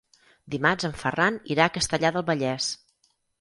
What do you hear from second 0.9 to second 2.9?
Ferran irà a Castellar del Vallès.